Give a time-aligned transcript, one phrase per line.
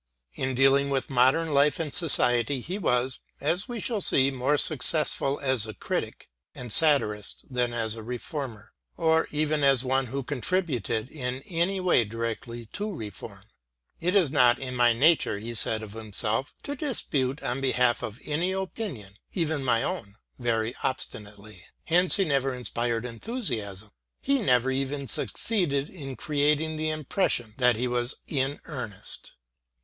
[0.33, 5.39] In dealing with modern life and society he was, as we shall see, more successful
[5.39, 11.07] as a critic and satirist than as a reformer, or even as one who contributed
[11.11, 13.43] in any way directly to reform."
[14.01, 18.19] It is not in my nature," he said of himself," to dispute on behalf of
[18.25, 25.07] any opinion, even my own, very obstinately." Hence he never inspired enthusiasm, he never even
[25.07, 29.33] succeeded in creating i8o MATTHEW ARNOLD the impression that he was in earnest.